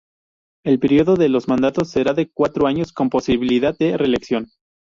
El 0.65 0.79
período 0.79 1.15
de 1.15 1.29
los 1.29 1.47
mandatos 1.47 1.91
será 1.91 2.13
de 2.13 2.27
cuatro 2.27 2.65
años, 2.65 2.91
con 2.91 3.11
posibilidad 3.11 3.77
de 3.77 3.97
reelección. 3.97 4.47